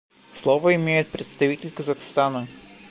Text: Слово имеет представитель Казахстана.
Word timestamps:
Слово 0.33 0.73
имеет 0.73 1.09
представитель 1.09 1.69
Казахстана. 1.69 2.47